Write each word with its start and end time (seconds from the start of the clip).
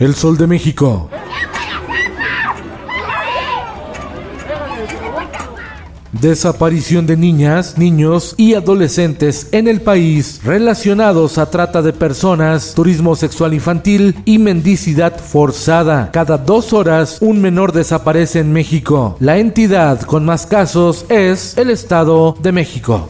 El 0.00 0.14
Sol 0.16 0.36
de 0.36 0.48
México. 0.48 1.08
Desaparición 6.10 7.06
de 7.06 7.16
niñas, 7.16 7.78
niños 7.78 8.34
y 8.36 8.54
adolescentes 8.54 9.48
en 9.52 9.68
el 9.68 9.80
país 9.80 10.40
relacionados 10.44 11.38
a 11.38 11.50
trata 11.50 11.80
de 11.82 11.92
personas, 11.92 12.72
turismo 12.74 13.14
sexual 13.14 13.54
infantil 13.54 14.16
y 14.24 14.38
mendicidad 14.38 15.16
forzada. 15.16 16.10
Cada 16.12 16.38
dos 16.38 16.72
horas 16.72 17.18
un 17.20 17.40
menor 17.40 17.72
desaparece 17.72 18.40
en 18.40 18.52
México. 18.52 19.16
La 19.20 19.38
entidad 19.38 20.00
con 20.00 20.24
más 20.24 20.46
casos 20.46 21.04
es 21.08 21.56
el 21.56 21.70
Estado 21.70 22.36
de 22.40 22.52
México. 22.52 23.06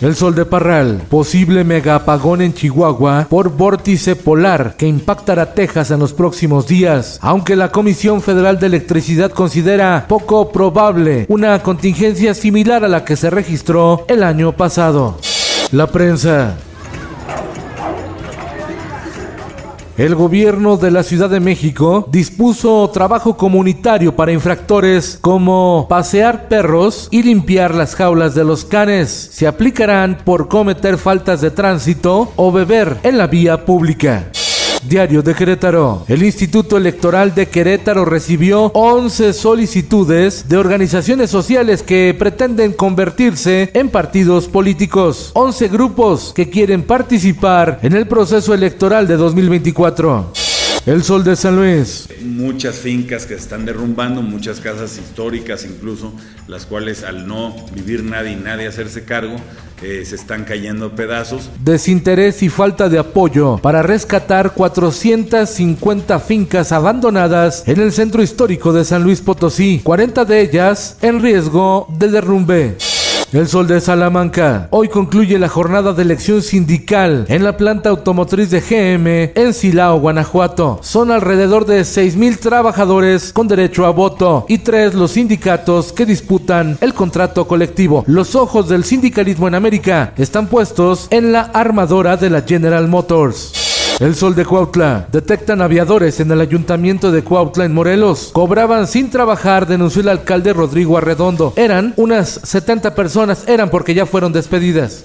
El 0.00 0.14
sol 0.14 0.36
de 0.36 0.44
Parral, 0.44 1.02
posible 1.08 1.64
mega 1.64 1.96
apagón 1.96 2.40
en 2.40 2.54
Chihuahua 2.54 3.26
por 3.28 3.50
vórtice 3.50 4.14
polar 4.14 4.76
que 4.76 4.86
impactará 4.86 5.54
Texas 5.54 5.90
en 5.90 5.98
los 5.98 6.12
próximos 6.12 6.68
días, 6.68 7.18
aunque 7.20 7.56
la 7.56 7.72
Comisión 7.72 8.22
Federal 8.22 8.60
de 8.60 8.66
Electricidad 8.66 9.32
considera 9.32 10.06
poco 10.08 10.52
probable 10.52 11.26
una 11.28 11.60
contingencia 11.64 12.32
similar 12.34 12.84
a 12.84 12.88
la 12.88 13.04
que 13.04 13.16
se 13.16 13.28
registró 13.28 14.04
el 14.06 14.22
año 14.22 14.52
pasado. 14.52 15.18
La 15.72 15.88
prensa. 15.88 16.56
El 19.98 20.14
gobierno 20.14 20.76
de 20.76 20.92
la 20.92 21.02
Ciudad 21.02 21.28
de 21.28 21.40
México 21.40 22.06
dispuso 22.08 22.88
trabajo 22.90 23.36
comunitario 23.36 24.14
para 24.14 24.30
infractores 24.30 25.18
como 25.20 25.86
pasear 25.88 26.46
perros 26.46 27.08
y 27.10 27.24
limpiar 27.24 27.74
las 27.74 27.96
jaulas 27.96 28.36
de 28.36 28.44
los 28.44 28.64
canes. 28.64 29.10
Se 29.10 29.48
aplicarán 29.48 30.18
por 30.24 30.46
cometer 30.46 30.98
faltas 30.98 31.40
de 31.40 31.50
tránsito 31.50 32.32
o 32.36 32.52
beber 32.52 32.98
en 33.02 33.18
la 33.18 33.26
vía 33.26 33.64
pública. 33.64 34.30
Diario 34.82 35.22
de 35.22 35.34
Querétaro. 35.34 36.04
El 36.08 36.22
Instituto 36.22 36.76
Electoral 36.76 37.34
de 37.34 37.46
Querétaro 37.46 38.04
recibió 38.04 38.70
11 38.74 39.32
solicitudes 39.32 40.48
de 40.48 40.56
organizaciones 40.56 41.30
sociales 41.30 41.82
que 41.82 42.14
pretenden 42.18 42.72
convertirse 42.72 43.70
en 43.74 43.88
partidos 43.90 44.46
políticos. 44.48 45.30
11 45.34 45.68
grupos 45.68 46.32
que 46.34 46.50
quieren 46.50 46.82
participar 46.82 47.80
en 47.82 47.94
el 47.94 48.06
proceso 48.06 48.54
electoral 48.54 49.06
de 49.06 49.16
2024. 49.16 50.47
El 50.88 51.04
Sol 51.04 51.22
de 51.22 51.36
San 51.36 51.54
Luis. 51.54 52.08
Muchas 52.22 52.76
fincas 52.76 53.26
que 53.26 53.34
se 53.34 53.40
están 53.40 53.66
derrumbando, 53.66 54.22
muchas 54.22 54.58
casas 54.58 54.96
históricas 54.96 55.66
incluso, 55.66 56.14
las 56.46 56.64
cuales 56.64 57.04
al 57.04 57.28
no 57.28 57.54
vivir 57.74 58.02
nadie 58.02 58.32
y 58.32 58.36
nadie 58.36 58.68
hacerse 58.68 59.04
cargo, 59.04 59.36
eh, 59.82 60.04
se 60.06 60.14
están 60.14 60.46
cayendo 60.46 60.96
pedazos. 60.96 61.50
Desinterés 61.62 62.42
y 62.42 62.48
falta 62.48 62.88
de 62.88 62.98
apoyo 62.98 63.58
para 63.58 63.82
rescatar 63.82 64.54
450 64.54 66.20
fincas 66.20 66.72
abandonadas 66.72 67.64
en 67.68 67.80
el 67.82 67.92
centro 67.92 68.22
histórico 68.22 68.72
de 68.72 68.86
San 68.86 69.02
Luis 69.02 69.20
Potosí, 69.20 69.82
40 69.84 70.24
de 70.24 70.40
ellas 70.40 70.96
en 71.02 71.20
riesgo 71.20 71.86
de 71.98 72.08
derrumbe. 72.08 72.97
El 73.32 73.46
Sol 73.46 73.66
de 73.66 73.78
Salamanca. 73.82 74.68
Hoy 74.70 74.88
concluye 74.88 75.38
la 75.38 75.50
jornada 75.50 75.92
de 75.92 76.02
elección 76.02 76.40
sindical 76.40 77.26
en 77.28 77.44
la 77.44 77.58
planta 77.58 77.90
automotriz 77.90 78.50
de 78.50 78.60
GM 78.60 79.32
en 79.34 79.52
Silao, 79.52 80.00
Guanajuato. 80.00 80.78
Son 80.82 81.10
alrededor 81.10 81.66
de 81.66 81.82
6.000 81.82 82.38
trabajadores 82.38 83.34
con 83.34 83.46
derecho 83.46 83.84
a 83.84 83.90
voto 83.90 84.46
y 84.48 84.58
tres 84.58 84.94
los 84.94 85.12
sindicatos 85.12 85.92
que 85.92 86.06
disputan 86.06 86.78
el 86.80 86.94
contrato 86.94 87.46
colectivo. 87.46 88.02
Los 88.06 88.34
ojos 88.34 88.66
del 88.66 88.84
sindicalismo 88.84 89.46
en 89.46 89.56
América 89.56 90.14
están 90.16 90.46
puestos 90.46 91.06
en 91.10 91.30
la 91.30 91.42
armadora 91.42 92.16
de 92.16 92.30
la 92.30 92.40
General 92.40 92.88
Motors. 92.88 93.67
El 94.00 94.14
Sol 94.14 94.36
de 94.36 94.44
Cuautla. 94.44 95.08
Detectan 95.10 95.60
aviadores 95.60 96.20
en 96.20 96.30
el 96.30 96.40
ayuntamiento 96.40 97.10
de 97.10 97.24
Cuautla 97.24 97.64
en 97.64 97.74
Morelos. 97.74 98.30
Cobraban 98.32 98.86
sin 98.86 99.10
trabajar, 99.10 99.66
denunció 99.66 100.02
el 100.02 100.08
alcalde 100.08 100.52
Rodrigo 100.52 100.96
Arredondo. 100.96 101.52
Eran 101.56 101.94
unas 101.96 102.40
70 102.44 102.94
personas, 102.94 103.48
eran 103.48 103.70
porque 103.70 103.94
ya 103.94 104.06
fueron 104.06 104.32
despedidas. 104.32 105.02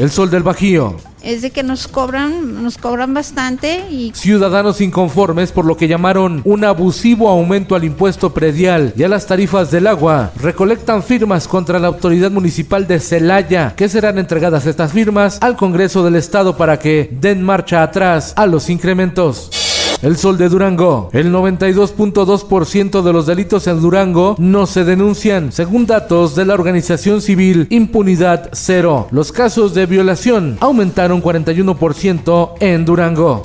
El 0.00 0.10
Sol 0.10 0.30
del 0.30 0.42
Bajío. 0.42 0.96
Es 1.22 1.42
de 1.42 1.50
que 1.50 1.62
nos 1.62 1.86
cobran, 1.86 2.62
nos 2.62 2.78
cobran 2.78 3.12
bastante 3.12 3.84
y 3.90 4.12
Ciudadanos 4.14 4.80
inconformes 4.80 5.52
por 5.52 5.66
lo 5.66 5.76
que 5.76 5.88
llamaron 5.88 6.40
un 6.46 6.64
abusivo 6.64 7.28
aumento 7.28 7.74
al 7.74 7.84
impuesto 7.84 8.32
predial 8.32 8.94
y 8.96 9.02
a 9.02 9.10
las 9.10 9.26
tarifas 9.26 9.70
del 9.70 9.86
agua. 9.86 10.32
Recolectan 10.40 11.02
firmas 11.02 11.46
contra 11.46 11.78
la 11.78 11.88
autoridad 11.88 12.30
municipal 12.30 12.86
de 12.86 12.98
Celaya, 12.98 13.74
que 13.76 13.90
serán 13.90 14.16
entregadas 14.16 14.64
estas 14.64 14.90
firmas 14.90 15.36
al 15.42 15.58
Congreso 15.58 16.02
del 16.02 16.16
Estado 16.16 16.56
para 16.56 16.78
que 16.78 17.10
den 17.20 17.42
marcha 17.42 17.82
atrás 17.82 18.32
a 18.36 18.46
los 18.46 18.70
incrementos. 18.70 19.59
El 20.02 20.16
Sol 20.16 20.38
de 20.38 20.48
Durango. 20.48 21.10
El 21.12 21.30
92.2% 21.30 23.02
de 23.02 23.12
los 23.12 23.26
delitos 23.26 23.66
en 23.66 23.80
Durango 23.82 24.34
no 24.38 24.66
se 24.66 24.84
denuncian, 24.84 25.52
según 25.52 25.86
datos 25.86 26.34
de 26.34 26.46
la 26.46 26.54
organización 26.54 27.20
civil 27.20 27.66
Impunidad 27.68 28.48
Cero. 28.52 29.08
Los 29.10 29.30
casos 29.30 29.74
de 29.74 29.84
violación 29.84 30.56
aumentaron 30.60 31.22
41% 31.22 32.54
en 32.60 32.84
Durango. 32.86 33.42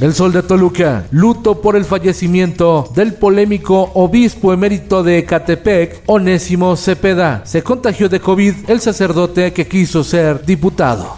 El 0.00 0.14
Sol 0.14 0.32
de 0.32 0.42
Toluca, 0.42 1.04
luto 1.10 1.60
por 1.60 1.76
el 1.76 1.84
fallecimiento 1.84 2.88
del 2.94 3.14
polémico 3.14 3.90
obispo 3.94 4.52
emérito 4.52 5.02
de 5.02 5.18
Ecatepec, 5.18 6.04
Onésimo 6.06 6.76
Cepeda. 6.76 7.42
Se 7.44 7.62
contagió 7.62 8.08
de 8.08 8.20
COVID 8.20 8.54
el 8.68 8.80
sacerdote 8.80 9.52
que 9.52 9.66
quiso 9.66 10.02
ser 10.04 10.46
diputado. 10.46 11.16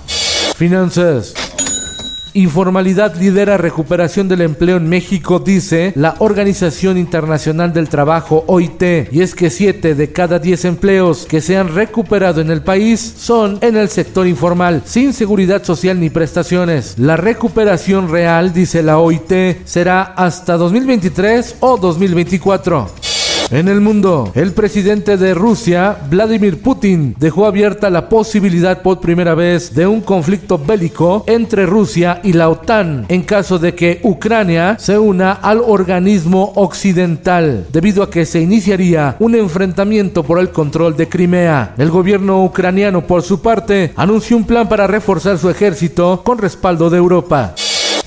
Finanzas. 0.56 1.49
Informalidad 2.34 3.16
lidera 3.16 3.56
recuperación 3.56 4.28
del 4.28 4.42
empleo 4.42 4.76
en 4.76 4.88
México, 4.88 5.40
dice 5.40 5.92
la 5.96 6.14
Organización 6.18 6.96
Internacional 6.96 7.72
del 7.72 7.88
Trabajo, 7.88 8.44
OIT. 8.46 9.12
Y 9.12 9.20
es 9.22 9.34
que 9.34 9.50
7 9.50 9.94
de 9.94 10.12
cada 10.12 10.38
10 10.38 10.64
empleos 10.66 11.26
que 11.26 11.40
se 11.40 11.56
han 11.56 11.74
recuperado 11.74 12.40
en 12.40 12.50
el 12.50 12.62
país 12.62 13.00
son 13.00 13.58
en 13.62 13.76
el 13.76 13.88
sector 13.88 14.26
informal, 14.26 14.82
sin 14.84 15.12
seguridad 15.12 15.64
social 15.64 15.98
ni 15.98 16.10
prestaciones. 16.10 16.94
La 16.98 17.16
recuperación 17.16 18.10
real, 18.10 18.52
dice 18.52 18.82
la 18.82 18.98
OIT, 18.98 19.64
será 19.64 20.02
hasta 20.02 20.56
2023 20.56 21.56
o 21.60 21.76
2024. 21.76 23.09
En 23.50 23.66
el 23.66 23.80
mundo, 23.80 24.30
el 24.36 24.52
presidente 24.52 25.16
de 25.16 25.34
Rusia, 25.34 25.96
Vladimir 26.08 26.62
Putin, 26.62 27.16
dejó 27.18 27.46
abierta 27.46 27.90
la 27.90 28.08
posibilidad 28.08 28.80
por 28.80 29.00
primera 29.00 29.34
vez 29.34 29.74
de 29.74 29.88
un 29.88 30.02
conflicto 30.02 30.56
bélico 30.56 31.24
entre 31.26 31.66
Rusia 31.66 32.20
y 32.22 32.32
la 32.32 32.48
OTAN 32.48 33.06
en 33.08 33.22
caso 33.22 33.58
de 33.58 33.74
que 33.74 33.98
Ucrania 34.04 34.76
se 34.78 34.96
una 34.96 35.32
al 35.32 35.62
organismo 35.66 36.52
occidental, 36.54 37.66
debido 37.72 38.04
a 38.04 38.10
que 38.10 38.24
se 38.24 38.40
iniciaría 38.40 39.16
un 39.18 39.34
enfrentamiento 39.34 40.22
por 40.22 40.38
el 40.38 40.50
control 40.50 40.96
de 40.96 41.08
Crimea. 41.08 41.74
El 41.76 41.90
gobierno 41.90 42.44
ucraniano, 42.44 43.04
por 43.04 43.22
su 43.22 43.42
parte, 43.42 43.92
anunció 43.96 44.36
un 44.36 44.44
plan 44.44 44.68
para 44.68 44.86
reforzar 44.86 45.38
su 45.38 45.50
ejército 45.50 46.22
con 46.24 46.38
respaldo 46.38 46.88
de 46.88 46.98
Europa. 46.98 47.54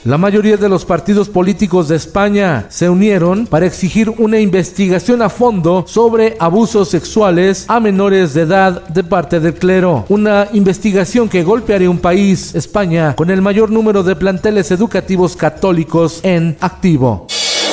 La 0.05 0.17
mayoría 0.17 0.57
de 0.57 0.67
los 0.67 0.83
partidos 0.83 1.29
políticos 1.29 1.87
de 1.87 1.95
España 1.95 2.65
se 2.67 2.89
unieron 2.89 3.47
para 3.47 3.65
exigir 3.65 4.09
una 4.09 4.37
investigación 4.37 5.21
a 5.21 5.29
fondo 5.29 5.85
sobre 5.87 6.35
abusos 6.39 6.89
sexuales 6.89 7.63
a 7.69 7.79
menores 7.79 8.33
de 8.33 8.41
edad 8.41 8.85
de 8.89 9.01
parte 9.05 9.39
del 9.39 9.53
clero. 9.53 10.03
Una 10.09 10.49
investigación 10.51 11.29
que 11.29 11.43
golpearía 11.43 11.89
un 11.89 11.99
país, 11.99 12.53
España, 12.53 13.15
con 13.15 13.31
el 13.31 13.41
mayor 13.41 13.71
número 13.71 14.03
de 14.03 14.17
planteles 14.17 14.71
educativos 14.71 15.37
católicos 15.37 16.19
en 16.23 16.57
activo. 16.59 17.25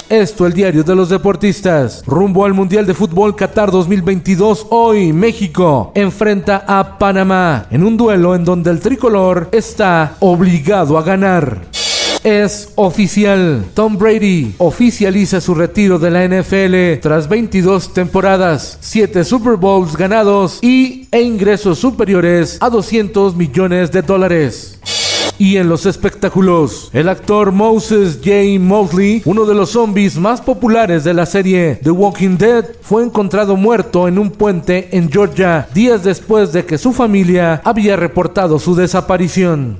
Esto 0.08 0.46
el 0.46 0.52
diario 0.52 0.84
de 0.84 0.94
los 0.94 1.08
deportistas. 1.08 2.04
Rumbo 2.06 2.44
al 2.44 2.54
Mundial 2.54 2.86
de 2.86 2.94
Fútbol 2.94 3.34
Qatar 3.34 3.72
2022. 3.72 4.68
Hoy 4.70 5.12
México 5.12 5.90
enfrenta 5.96 6.64
a 6.64 6.96
Panamá 6.96 7.66
en 7.72 7.82
un 7.82 7.96
duelo 7.96 8.36
en 8.36 8.44
donde 8.44 8.70
el 8.70 8.78
tricolor 8.78 9.48
está 9.50 10.14
obligado 10.20 10.96
a 10.96 11.02
ganar. 11.02 11.79
Es 12.24 12.72
oficial. 12.74 13.64
Tom 13.72 13.96
Brady 13.96 14.54
oficializa 14.58 15.40
su 15.40 15.54
retiro 15.54 15.98
de 15.98 16.10
la 16.10 16.26
NFL 16.28 17.00
tras 17.00 17.26
22 17.26 17.94
temporadas, 17.94 18.76
7 18.80 19.24
Super 19.24 19.56
Bowls 19.56 19.96
ganados 19.96 20.58
y 20.60 21.08
e 21.10 21.22
ingresos 21.22 21.78
superiores 21.78 22.58
a 22.60 22.68
200 22.68 23.34
millones 23.36 23.90
de 23.90 24.02
dólares. 24.02 24.78
Y 25.38 25.56
en 25.56 25.70
los 25.70 25.86
espectáculos, 25.86 26.90
el 26.92 27.08
actor 27.08 27.52
Moses 27.52 28.18
J. 28.22 28.60
Mosley, 28.60 29.22
uno 29.24 29.46
de 29.46 29.54
los 29.54 29.70
zombies 29.70 30.18
más 30.18 30.42
populares 30.42 31.02
de 31.02 31.14
la 31.14 31.24
serie 31.24 31.80
The 31.82 31.90
Walking 31.90 32.36
Dead, 32.36 32.66
fue 32.82 33.02
encontrado 33.02 33.56
muerto 33.56 34.06
en 34.06 34.18
un 34.18 34.30
puente 34.30 34.90
en 34.92 35.10
Georgia 35.10 35.66
días 35.72 36.04
después 36.04 36.52
de 36.52 36.66
que 36.66 36.76
su 36.76 36.92
familia 36.92 37.62
había 37.64 37.96
reportado 37.96 38.58
su 38.58 38.74
desaparición. 38.74 39.78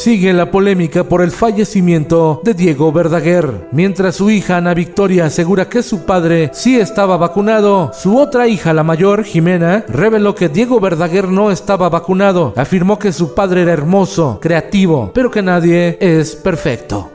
Sigue 0.00 0.32
la 0.32 0.50
polémica 0.50 1.04
por 1.04 1.20
el 1.20 1.30
fallecimiento 1.30 2.40
de 2.42 2.54
Diego 2.54 2.90
Verdaguer. 2.90 3.68
Mientras 3.70 4.16
su 4.16 4.30
hija 4.30 4.56
Ana 4.56 4.72
Victoria 4.72 5.26
asegura 5.26 5.68
que 5.68 5.82
su 5.82 6.06
padre 6.06 6.48
sí 6.54 6.80
estaba 6.80 7.18
vacunado, 7.18 7.90
su 7.92 8.16
otra 8.16 8.48
hija, 8.48 8.72
la 8.72 8.82
mayor, 8.82 9.24
Jimena, 9.24 9.84
reveló 9.88 10.34
que 10.34 10.48
Diego 10.48 10.80
Verdaguer 10.80 11.28
no 11.28 11.50
estaba 11.50 11.90
vacunado. 11.90 12.54
Afirmó 12.56 12.98
que 12.98 13.12
su 13.12 13.34
padre 13.34 13.60
era 13.60 13.74
hermoso, 13.74 14.38
creativo, 14.40 15.10
pero 15.12 15.30
que 15.30 15.42
nadie 15.42 15.98
es 16.00 16.34
perfecto. 16.34 17.10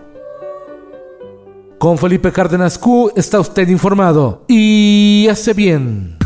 Con 1.79 1.97
Felipe 1.97 2.31
Cárdenas 2.31 2.77
Q 2.77 3.13
está 3.15 3.39
usted 3.39 3.67
informado 3.67 4.43
y 4.47 5.25
hace 5.27 5.55
bien. 5.55 6.19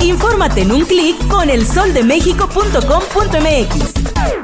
Infórmate 0.00 0.60
en 0.60 0.72
un 0.72 0.84
clic 0.84 1.26
con 1.28 1.48
elsoldemexico.com.mx. 1.48 4.43